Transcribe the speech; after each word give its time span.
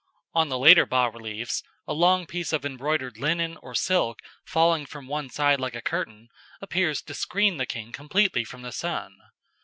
On 0.33 0.49
the 0.49 0.57
later 0.57 0.87
bas 0.87 1.13
reliefs, 1.13 1.61
a 1.87 1.93
long 1.93 2.25
piece 2.25 2.51
of 2.53 2.65
embroidered 2.65 3.19
linen 3.19 3.55
or 3.61 3.75
silk 3.75 4.17
falling 4.43 4.87
from 4.87 5.05
one 5.05 5.29
side 5.29 5.59
like 5.59 5.75
a 5.75 5.81
curtain, 5.83 6.29
appears 6.59 7.03
to 7.03 7.13
screen 7.13 7.57
the 7.57 7.67
king 7.67 7.91
completely 7.91 8.43
from 8.43 8.63
the 8.63 8.71
sun. 8.71 9.15